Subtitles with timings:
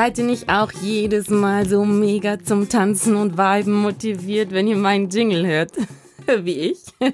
[0.00, 4.76] Seid ihr nicht auch jedes Mal so mega zum Tanzen und Viben motiviert, wenn ihr
[4.78, 5.72] meinen Jingle hört?
[6.42, 6.78] Wie ich?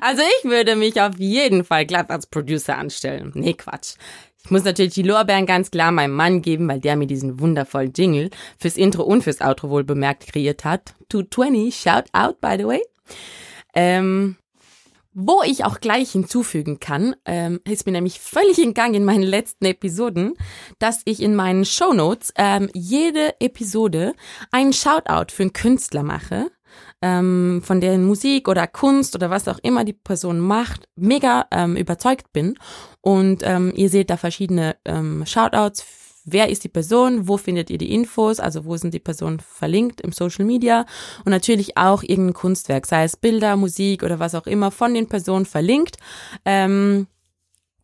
[0.00, 3.30] also ich würde mich auf jeden Fall glatt als Producer anstellen.
[3.36, 3.94] Nee, Quatsch.
[4.42, 7.92] Ich muss natürlich die Lorbeeren ganz klar meinem Mann geben, weil der mir diesen wundervollen
[7.96, 10.92] Jingle fürs Intro und fürs Outro wohl bemerkt kreiert hat.
[11.10, 12.82] 220, shout out, by the way.
[13.76, 14.34] Ähm,
[15.18, 19.64] wo ich auch gleich hinzufügen kann, ähm, ist mir nämlich völlig entgangen in meinen letzten
[19.64, 20.34] Episoden,
[20.78, 24.12] dass ich in meinen Show Notes ähm, jede Episode
[24.50, 26.50] einen Shoutout für einen Künstler mache,
[27.00, 31.76] ähm, von deren Musik oder Kunst oder was auch immer die Person macht, mega ähm,
[31.76, 32.58] überzeugt bin.
[33.00, 35.80] Und ähm, ihr seht da verschiedene ähm, Shoutouts
[36.26, 40.02] wer ist die Person, wo findet ihr die Infos, also wo sind die Personen verlinkt
[40.02, 40.84] im Social Media
[41.24, 45.08] und natürlich auch irgendein Kunstwerk, sei es Bilder, Musik oder was auch immer von den
[45.08, 45.96] Personen verlinkt.
[46.44, 47.06] Ähm,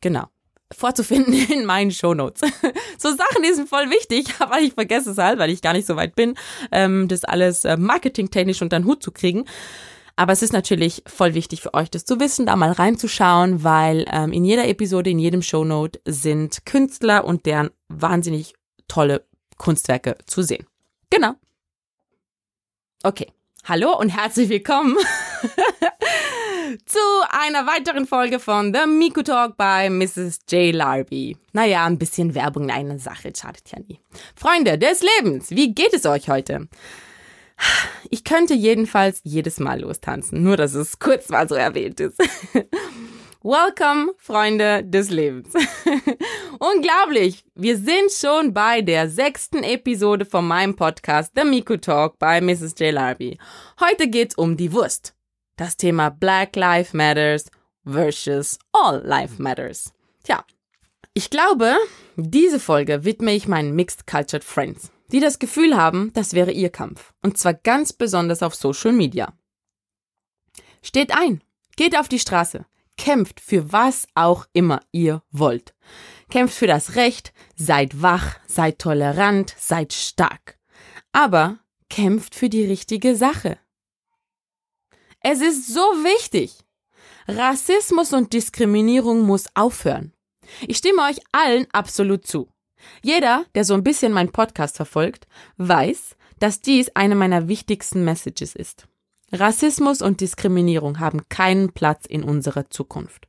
[0.01, 0.27] genau
[0.73, 2.41] vorzufinden in meinen Shownotes.
[2.99, 5.87] so Sachen, die sind voll wichtig, aber ich vergesse es halt, weil ich gar nicht
[5.87, 6.35] so weit bin,
[6.71, 9.45] ähm, das alles äh, marketingtechnisch unter den Hut zu kriegen.
[10.17, 14.05] Aber es ist natürlich voll wichtig für euch, das zu wissen, da mal reinzuschauen, weil
[14.11, 18.55] ähm, in jeder Episode, in jedem Shownote sind Künstler und deren wahnsinnig
[18.89, 19.25] tolle
[19.57, 20.67] Kunstwerke zu sehen.
[21.11, 21.35] Genau.
[23.03, 23.33] Okay.
[23.65, 24.97] Hallo und herzlich willkommen
[26.85, 26.99] zu
[27.31, 30.41] einer weiteren Folge von The Miku Talk bei Mrs.
[30.51, 30.75] J.
[30.75, 31.37] Larby.
[31.53, 34.01] Naja, ein bisschen Werbung in einer Sache schadet ja nie.
[34.35, 36.69] Freunde des Lebens, wie geht es euch heute?
[38.11, 42.19] Ich könnte jedenfalls jedes Mal lostanzen, nur dass es kurz mal so erwähnt ist.
[43.43, 45.53] Welcome, Freunde des Lebens.
[46.61, 52.41] Unglaublich, wir sind schon bei der sechsten Episode von meinem Podcast The Miku Talk bei
[52.41, 52.75] Mrs.
[52.79, 52.93] J.
[52.93, 53.39] Larby.
[53.81, 55.15] Heute geht's um die Wurst.
[55.57, 57.51] Das Thema Black Lives Matters
[57.85, 59.93] versus All Life Matters.
[60.23, 60.45] Tja,
[61.15, 61.77] ich glaube,
[62.17, 66.71] diese Folge widme ich meinen Mixed Cultured Friends die das Gefühl haben, das wäre ihr
[66.71, 67.13] Kampf.
[67.23, 69.33] Und zwar ganz besonders auf Social Media.
[70.83, 71.43] Steht ein,
[71.77, 75.75] geht auf die Straße, kämpft für was auch immer ihr wollt.
[76.31, 80.59] Kämpft für das Recht, seid wach, seid tolerant, seid stark.
[81.13, 81.59] Aber
[81.89, 83.59] kämpft für die richtige Sache.
[85.21, 86.59] Es ist so wichtig.
[87.29, 90.13] Rassismus und Diskriminierung muss aufhören.
[90.67, 92.52] Ich stimme euch allen absolut zu.
[93.03, 95.27] Jeder, der so ein bisschen meinen Podcast verfolgt,
[95.57, 98.87] weiß, dass dies eine meiner wichtigsten Messages ist.
[99.33, 103.29] Rassismus und Diskriminierung haben keinen Platz in unserer Zukunft.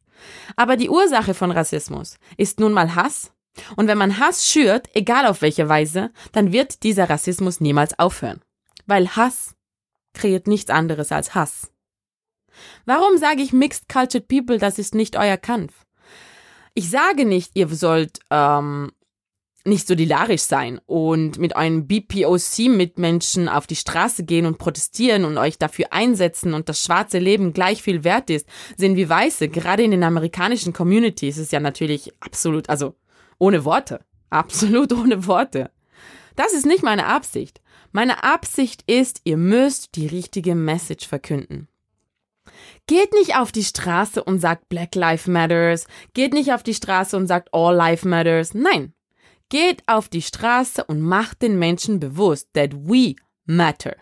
[0.55, 3.31] Aber die Ursache von Rassismus ist nun mal Hass.
[3.75, 8.41] Und wenn man Hass schürt, egal auf welche Weise, dann wird dieser Rassismus niemals aufhören.
[8.85, 9.55] Weil Hass
[10.13, 11.71] kreiert nichts anderes als Hass.
[12.85, 15.85] Warum sage ich Mixed Cultured People, das ist nicht euer Kampf?
[16.73, 18.91] Ich sage nicht, ihr sollt ähm,
[19.65, 25.57] nicht solidarisch sein und mit einem BPOC-Mitmenschen auf die Straße gehen und protestieren und euch
[25.57, 29.47] dafür einsetzen und das schwarze Leben gleich viel wert ist, sind wie Weiße.
[29.47, 32.95] Gerade in den amerikanischen Communities ist ja natürlich absolut, also
[33.39, 34.01] ohne Worte.
[34.29, 35.71] Absolut ohne Worte.
[36.35, 37.61] Das ist nicht meine Absicht.
[37.91, 41.67] Meine Absicht ist, ihr müsst die richtige Message verkünden.
[42.87, 45.85] Geht nicht auf die Straße und sagt Black Lives Matters.
[46.13, 48.53] Geht nicht auf die Straße und sagt All Life Matters.
[48.53, 48.93] Nein.
[49.53, 53.13] Geht auf die Straße und macht den Menschen bewusst, that we
[53.45, 53.95] matter.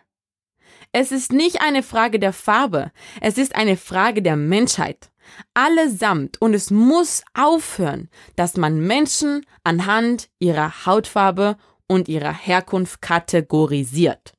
[0.93, 5.11] Es ist nicht eine Frage der Farbe, es ist eine Frage der Menschheit.
[5.53, 8.07] Allesamt und es muss aufhören,
[8.37, 14.31] dass man Menschen anhand ihrer Hautfarbe und ihrer Herkunft kategorisiert.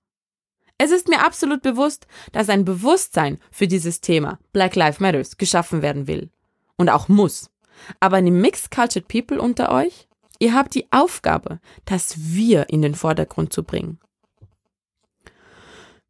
[0.79, 5.83] Es ist mir absolut bewusst, dass ein Bewusstsein für dieses Thema Black Lives Matters geschaffen
[5.83, 6.31] werden will
[6.77, 7.51] und auch muss.
[8.01, 10.09] Aber die Mixed Cultured People unter euch
[10.43, 14.01] Ihr habt die Aufgabe, das Wir in den Vordergrund zu bringen.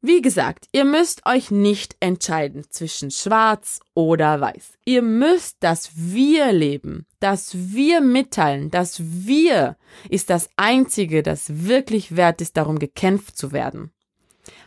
[0.00, 4.79] Wie gesagt, ihr müsst euch nicht entscheiden zwischen schwarz oder weiß.
[4.87, 9.76] Ihr müsst das Wir leben, das Wir mitteilen, das Wir
[10.08, 13.93] ist das Einzige, das wirklich wert ist, darum gekämpft zu werden.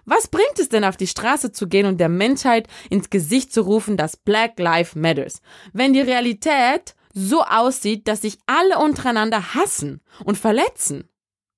[0.05, 3.61] Was bringt es denn auf die Straße zu gehen und der Menschheit ins Gesicht zu
[3.61, 5.41] rufen, dass Black Lives Matters,
[5.73, 11.09] wenn die Realität so aussieht, dass sich alle untereinander hassen und verletzen.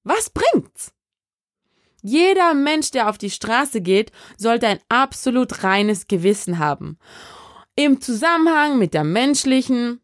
[0.03, 0.93] Was bringt's?
[2.03, 6.99] Jeder Mensch, der auf die Straße geht, sollte ein absolut reines Gewissen haben.
[7.75, 9.99] Im Zusammenhang mit der menschlichen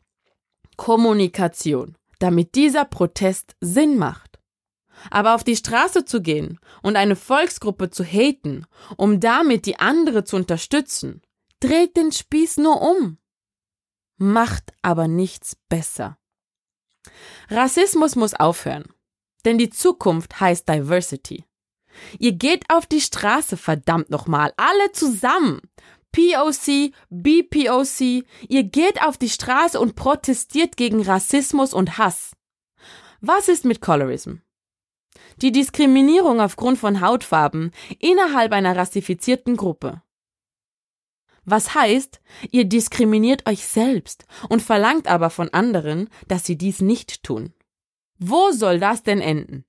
[0.76, 4.40] Kommunikation, damit dieser Protest Sinn macht.
[5.12, 8.66] Aber auf die Straße zu gehen und eine Volksgruppe zu haten,
[8.98, 11.22] um damit die andere zu unterstützen,
[11.60, 13.18] dreht den Spieß nur um
[14.18, 16.18] macht aber nichts besser.
[17.50, 18.86] Rassismus muss aufhören.
[19.46, 21.46] Denn die Zukunft heißt Diversity.
[22.18, 25.62] Ihr geht auf die Straße, verdammt nochmal, alle zusammen.
[26.12, 32.34] POC, BPOC, ihr geht auf die Straße und protestiert gegen Rassismus und Hass.
[33.20, 34.36] Was ist mit Colorism?
[35.42, 40.02] Die Diskriminierung aufgrund von Hautfarben innerhalb einer rassifizierten Gruppe.
[41.46, 47.24] Was heißt, ihr diskriminiert euch selbst und verlangt aber von anderen, dass sie dies nicht
[47.24, 47.54] tun.
[48.18, 49.66] Wo soll das denn enden?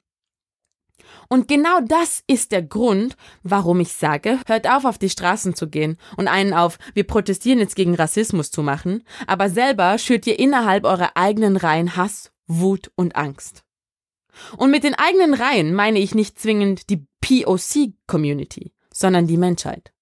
[1.29, 5.69] Und genau das ist der Grund, warum ich sage, hört auf, auf die Straßen zu
[5.69, 10.38] gehen und einen auf, wir protestieren jetzt gegen Rassismus zu machen, aber selber schürt ihr
[10.38, 13.65] innerhalb eurer eigenen Reihen Hass, Wut und Angst.
[14.56, 19.94] Und mit den eigenen Reihen meine ich nicht zwingend die POC-Community, sondern die Menschheit.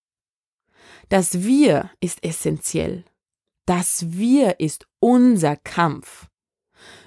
[1.13, 3.05] Das Wir ist essentiell.
[3.67, 6.29] Das Wir ist unser Kampf.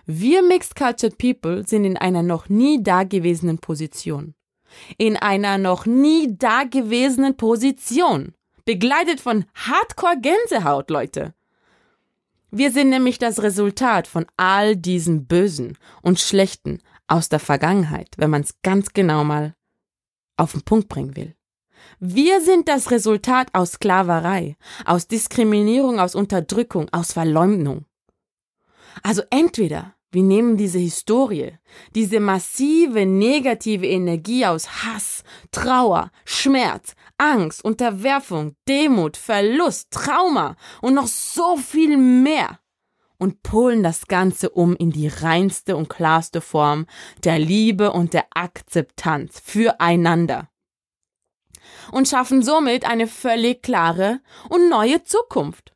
[0.06, 4.36] Wir Mixed Cultured People sind in einer noch nie dagewesenen Position.
[5.00, 8.36] In einer noch nie dagewesenen Position.
[8.64, 11.34] Begleitet von Hardcore Gänsehaut, Leute.
[12.52, 18.30] Wir sind nämlich das Resultat von all diesen Bösen und Schlechten aus der Vergangenheit, wenn
[18.30, 19.56] man es ganz genau mal
[20.38, 21.35] auf den Punkt bringen will.
[22.00, 27.86] Wir sind das Resultat aus Sklaverei, aus Diskriminierung, aus Unterdrückung, aus Verleumdung.
[29.04, 31.58] Also entweder wir nehmen diese Historie,
[31.94, 41.08] diese massive negative Energie aus Hass, Trauer, Schmerz, Angst, Unterwerfung, Demut, Verlust, Trauma und noch
[41.08, 42.60] so viel mehr
[43.18, 46.86] und polen das Ganze um in die reinste und klarste Form
[47.26, 50.50] der Liebe und der Akzeptanz füreinander
[51.92, 55.74] und schaffen somit eine völlig klare und neue Zukunft.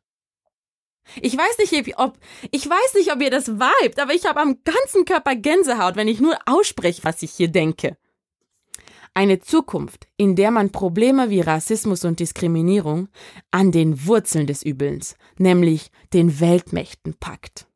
[1.20, 2.18] Ich weiß nicht, ob
[2.50, 6.08] ich weiß nicht, ob ihr das vibet, aber ich habe am ganzen Körper Gänsehaut, wenn
[6.08, 7.96] ich nur ausspreche, was ich hier denke.
[9.12, 13.08] Eine Zukunft, in der man Probleme wie Rassismus und Diskriminierung
[13.50, 17.66] an den Wurzeln des Übels, nämlich den Weltmächten, packt.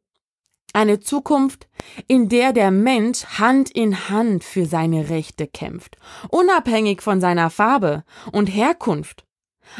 [0.76, 1.68] Eine Zukunft,
[2.08, 5.98] in der der Mensch Hand in Hand für seine Rechte kämpft,
[6.30, 9.24] unabhängig von seiner Farbe und Herkunft.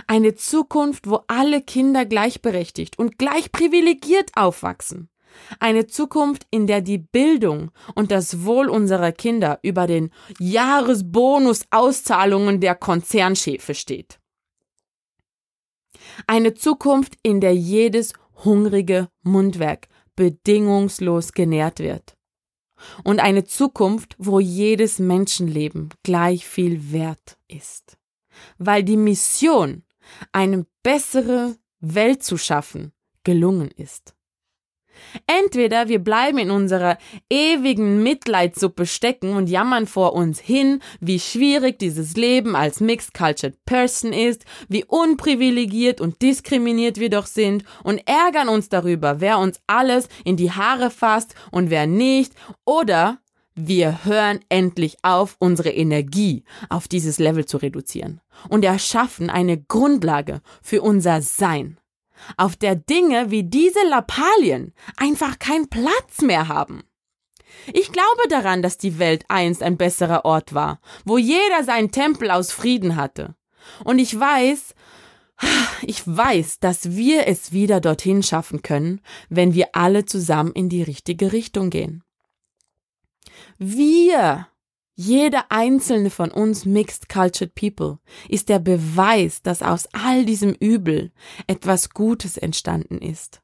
[0.07, 5.09] Eine Zukunft, wo alle Kinder gleichberechtigt und gleich privilegiert aufwachsen.
[5.59, 12.77] Eine Zukunft, in der die Bildung und das Wohl unserer Kinder über den Jahresbonusauszahlungen der
[12.77, 14.21] Konzernchefe steht.
[16.29, 18.13] Eine Zukunft, in der jedes
[18.45, 22.17] hungrige Mundwerk bedingungslos genährt wird.
[23.03, 27.97] Und eine Zukunft, wo jedes Menschenleben gleich viel wert ist.
[28.59, 29.85] Weil die Mission,
[30.33, 34.14] eine bessere Welt zu schaffen, gelungen ist.
[35.27, 36.99] Entweder wir bleiben in unserer
[37.31, 43.65] ewigen Mitleidssuppe stecken und jammern vor uns hin, wie schwierig dieses Leben als Mixed Cultured
[43.65, 49.61] Person ist, wie unprivilegiert und diskriminiert wir doch sind und ärgern uns darüber, wer uns
[49.67, 52.33] alles in die Haare fasst und wer nicht,
[52.65, 53.19] oder
[53.55, 60.41] wir hören endlich auf, unsere Energie auf dieses Level zu reduzieren und erschaffen eine Grundlage
[60.61, 61.79] für unser Sein
[62.37, 66.85] auf der Dinge wie diese Lappalien einfach keinen Platz mehr haben.
[67.73, 72.31] Ich glaube daran, dass die Welt einst ein besserer Ort war, wo jeder seinen Tempel
[72.31, 73.35] aus Frieden hatte.
[73.85, 74.75] Und ich weiß,
[75.83, 80.83] ich weiß, dass wir es wieder dorthin schaffen können, wenn wir alle zusammen in die
[80.83, 82.03] richtige Richtung gehen.
[83.59, 84.49] Wir
[84.97, 87.99] jeder einzelne von uns Mixed Cultured People
[88.29, 91.11] ist der Beweis, dass aus all diesem Übel
[91.49, 93.43] etwas Gutes entstanden ist.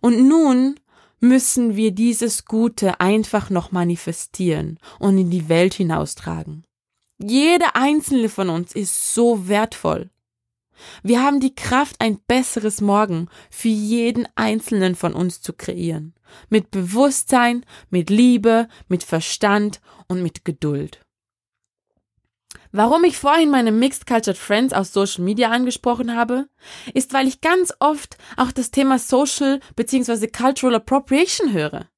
[0.00, 0.78] Und nun
[1.18, 6.64] müssen wir dieses Gute einfach noch manifestieren und in die Welt hinaustragen.
[7.18, 10.10] Jeder einzelne von uns ist so wertvoll.
[11.02, 16.15] Wir haben die Kraft, ein besseres Morgen für jeden einzelnen von uns zu kreieren.
[16.48, 21.00] Mit Bewusstsein, mit Liebe, mit Verstand und mit Geduld.
[22.72, 26.48] Warum ich vorhin meine Mixed Cultured Friends aus Social Media angesprochen habe,
[26.92, 30.26] ist, weil ich ganz oft auch das Thema Social bzw.
[30.28, 31.88] Cultural Appropriation höre.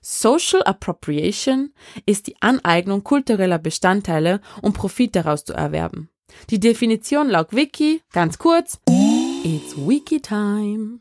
[0.00, 1.72] Social Appropriation
[2.06, 6.08] ist die Aneignung kultureller Bestandteile, um Profit daraus zu erwerben.
[6.50, 8.78] Die Definition laut Wiki, ganz kurz,
[9.44, 11.00] It's Wiki Time.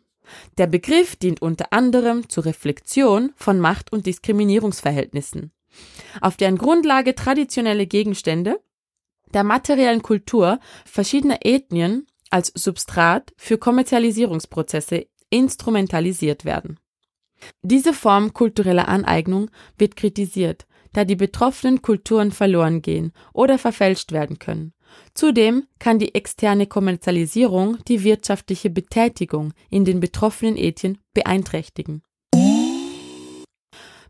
[0.58, 5.52] Der Begriff dient unter anderem zur Reflexion von Macht- und Diskriminierungsverhältnissen,
[6.22, 8.60] auf deren Grundlage traditionelle Gegenstände
[9.34, 16.80] der materiellen Kultur verschiedener Ethnien als Substrat für Kommerzialisierungsprozesse instrumentalisiert werden.
[17.62, 24.40] Diese Form kultureller Aneignung wird kritisiert, da die betroffenen Kulturen verloren gehen oder verfälscht werden
[24.40, 24.74] können.
[25.14, 32.04] Zudem kann die externe Kommerzialisierung die wirtschaftliche Betätigung in den betroffenen Ethien beeinträchtigen.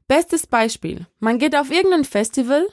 [0.08, 1.06] Bestes Beispiel.
[1.20, 2.65] Man geht auf irgendein Festival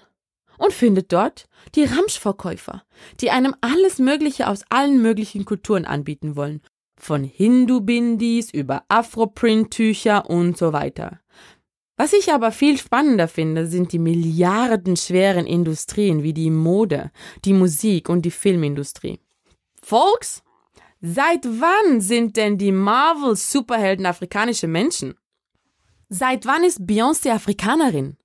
[0.58, 2.84] und findet dort die Ramschverkäufer,
[3.20, 6.60] die einem alles Mögliche aus allen möglichen Kulturen anbieten wollen.
[6.96, 11.20] Von Hindu-Bindis über Afro-Print-Tücher und so weiter.
[11.96, 17.12] Was ich aber viel spannender finde, sind die milliardenschweren Industrien wie die Mode,
[17.44, 19.20] die Musik und die Filmindustrie.
[19.80, 20.42] Folks,
[21.00, 25.14] seit wann sind denn die Marvel-Superhelden afrikanische Menschen?
[26.08, 28.16] Seit wann ist Beyoncé Afrikanerin?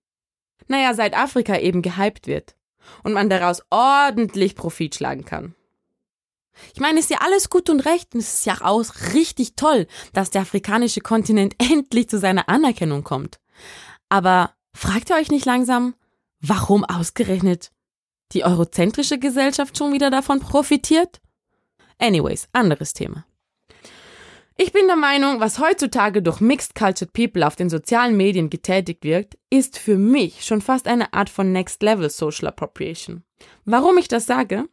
[0.67, 2.55] Naja, seit Afrika eben gehypt wird
[3.03, 5.53] und man daraus ordentlich Profit schlagen kann.
[6.73, 8.83] Ich meine, ist ja alles gut und recht und es ist ja auch
[9.13, 13.39] richtig toll, dass der afrikanische Kontinent endlich zu seiner Anerkennung kommt.
[14.09, 15.95] Aber fragt ihr euch nicht langsam,
[16.41, 17.71] warum ausgerechnet
[18.31, 21.21] die eurozentrische Gesellschaft schon wieder davon profitiert?
[21.97, 23.25] Anyways, anderes Thema.
[24.61, 29.05] Ich bin der Meinung, was heutzutage durch Mixed Cultured People auf den sozialen Medien getätigt
[29.05, 33.23] wird, ist für mich schon fast eine Art von Next Level Social Appropriation.
[33.63, 34.67] Warum ich das sage?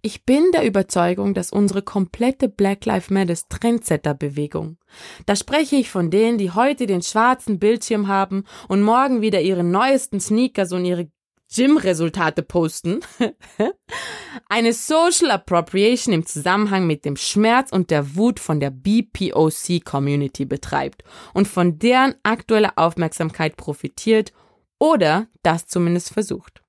[0.00, 4.78] Ich bin der Überzeugung, dass unsere komplette Black Lives Matter Trendsetter-Bewegung,
[5.26, 9.64] da spreche ich von denen, die heute den schwarzen Bildschirm haben und morgen wieder ihre
[9.64, 11.08] neuesten Sneakers und ihre
[11.54, 13.00] Gym-Resultate posten,
[14.48, 21.04] eine Social Appropriation im Zusammenhang mit dem Schmerz und der Wut von der BPOC-Community betreibt
[21.34, 24.32] und von deren aktueller Aufmerksamkeit profitiert
[24.78, 26.62] oder das zumindest versucht.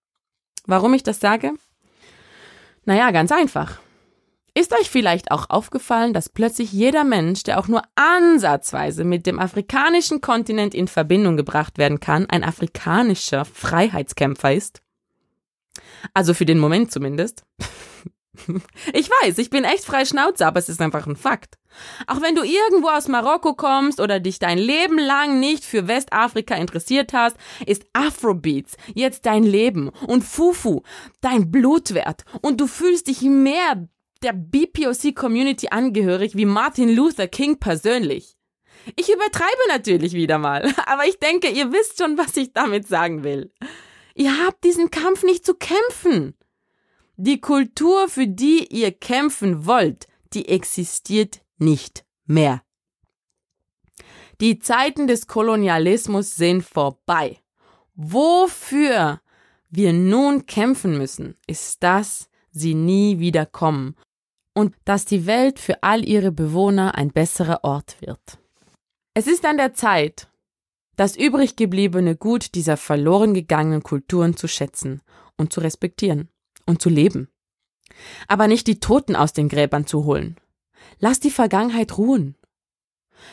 [0.66, 1.54] Warum ich das sage?
[2.86, 3.80] Naja, ganz einfach.
[4.56, 9.40] Ist euch vielleicht auch aufgefallen, dass plötzlich jeder Mensch, der auch nur ansatzweise mit dem
[9.40, 14.84] afrikanischen Kontinent in Verbindung gebracht werden kann, ein afrikanischer Freiheitskämpfer ist?
[16.14, 17.44] Also für den Moment zumindest.
[18.94, 21.58] Ich weiß, ich bin echt frei Schnauze, aber es ist einfach ein Fakt.
[22.08, 26.56] Auch wenn du irgendwo aus Marokko kommst oder dich dein Leben lang nicht für Westafrika
[26.56, 30.82] interessiert hast, ist Afrobeats jetzt dein Leben und Fufu
[31.22, 33.88] dein Blutwert und du fühlst dich mehr
[34.22, 38.38] der BPOC Community angehörig wie Martin Luther King persönlich.
[38.96, 43.24] Ich übertreibe natürlich wieder mal, aber ich denke, ihr wisst schon, was ich damit sagen
[43.24, 43.52] will.
[44.16, 46.36] Ihr habt diesen Kampf nicht zu kämpfen.
[47.16, 52.64] Die Kultur, für die ihr kämpfen wollt, die existiert nicht mehr.
[54.42, 57.40] Die Zeiten des Kolonialismus sind vorbei.
[57.94, 59.22] Wofür
[59.70, 63.96] wir nun kämpfen müssen, ist, dass sie nie wieder kommen
[64.56, 68.40] und dass die Welt für all ihre Bewohner ein besserer Ort wird.
[69.14, 70.30] Es ist an der Zeit,
[70.96, 75.02] das übrig gebliebene Gut dieser verloren gegangenen Kulturen zu schätzen
[75.38, 76.33] und zu respektieren
[76.66, 77.30] und zu leben.
[78.28, 80.38] Aber nicht die Toten aus den Gräbern zu holen.
[81.00, 82.36] Lass die Vergangenheit ruhen.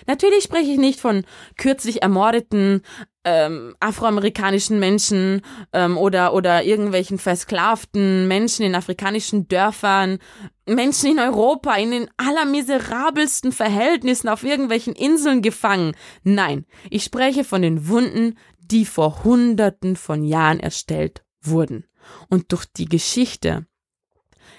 [0.06, 1.25] Natürlich spreche ich nicht von
[1.56, 2.82] kürzlich ermordeten
[3.25, 10.18] ähm, afroamerikanischen Menschen ähm, oder oder irgendwelchen versklavten Menschen in afrikanischen Dörfern,
[10.66, 15.94] Menschen in Europa in den allermiserabelsten Verhältnissen auf irgendwelchen Inseln gefangen.
[16.22, 21.89] Nein, ich spreche von den Wunden, die vor Hunderten von Jahren erstellt wurden
[22.28, 23.66] und durch die Geschichte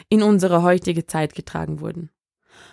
[0.10, 2.10] in unsere heutige Zeit getragen wurden.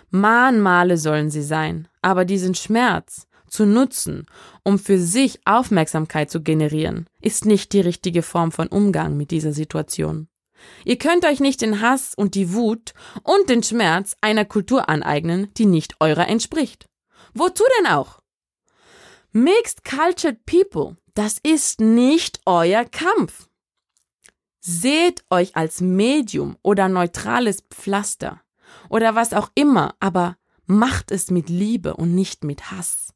[0.09, 4.25] Mahnmale sollen sie sein, aber diesen Schmerz zu nutzen,
[4.63, 9.53] um für sich Aufmerksamkeit zu generieren, ist nicht die richtige Form von Umgang mit dieser
[9.53, 10.27] Situation.
[10.83, 15.51] Ihr könnt euch nicht den Hass und die Wut und den Schmerz einer Kultur aneignen,
[15.55, 16.87] die nicht eurer entspricht.
[17.33, 18.19] Wozu denn auch?
[19.31, 23.48] Mixed Cultured People, das ist nicht euer Kampf.
[24.59, 28.41] Seht euch als Medium oder neutrales Pflaster
[28.89, 33.13] oder was auch immer, aber macht es mit Liebe und nicht mit Hass.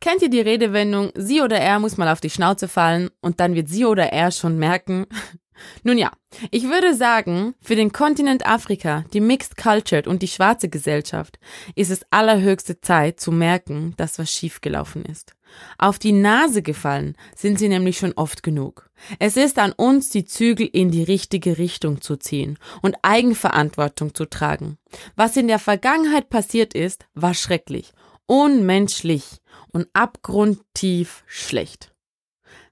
[0.00, 3.54] Kennt ihr die Redewendung, sie oder er muss mal auf die Schnauze fallen und dann
[3.54, 5.06] wird sie oder er schon merken?
[5.84, 6.10] Nun ja,
[6.50, 11.38] ich würde sagen, für den Kontinent Afrika, die Mixed Cultured und die schwarze Gesellschaft
[11.76, 15.34] ist es allerhöchste Zeit zu merken, dass was schiefgelaufen ist.
[15.78, 18.90] Auf die Nase gefallen sind sie nämlich schon oft genug.
[19.18, 24.24] Es ist an uns, die Zügel in die richtige Richtung zu ziehen und Eigenverantwortung zu
[24.26, 24.78] tragen.
[25.16, 27.92] Was in der Vergangenheit passiert ist, war schrecklich,
[28.26, 29.24] unmenschlich
[29.72, 31.92] und abgrundtief schlecht.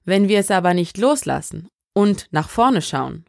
[0.05, 3.25] Wenn wir es aber nicht loslassen und nach vorne schauen,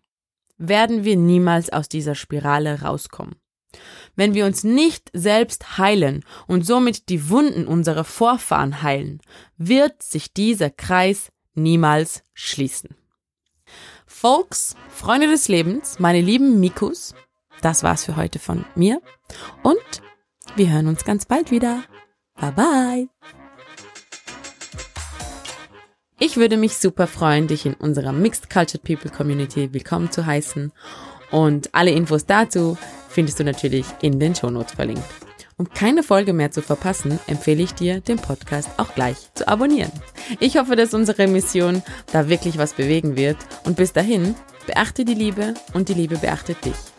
[0.57, 3.37] werden wir niemals aus dieser Spirale rauskommen.
[4.17, 9.21] Wenn wir uns nicht selbst heilen und somit die Wunden unserer Vorfahren heilen,
[9.57, 12.97] wird sich dieser Kreis niemals schließen.
[14.07, 17.15] Folks, Freunde des Lebens, meine lieben Mikus,
[17.63, 19.01] das war's für heute von mir
[19.63, 19.79] und
[20.57, 21.83] wir hören uns ganz bald wieder.
[22.37, 23.09] Bye bye.
[26.19, 30.73] Ich würde mich super freuen, dich in unserer Mixed Cultured People Community willkommen zu heißen
[31.31, 32.79] und alle Infos dazu
[33.15, 35.05] findest du natürlich in den Shownotes verlinkt.
[35.57, 39.93] Um keine Folge mehr zu verpassen, empfehle ich dir, den Podcast auch gleich zu abonnieren.
[40.41, 44.35] Ich hoffe, dass unsere Mission da wirklich was bewegen wird und bis dahin,
[44.67, 46.94] beachte die Liebe und die Liebe beachtet dich.